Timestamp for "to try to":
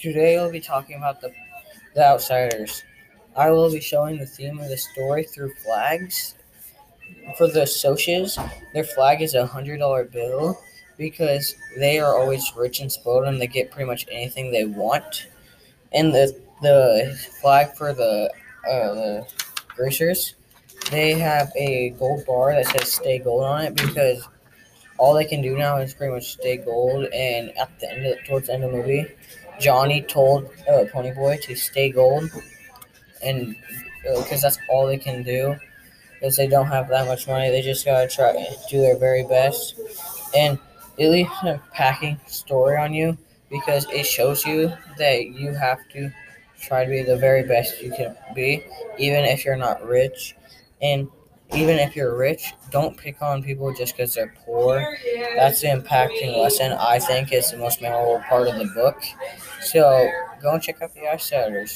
45.88-46.90